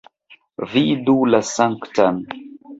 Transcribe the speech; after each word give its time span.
Vidu 0.71 1.15
la 1.35 1.43
Sanktan! 1.53 2.21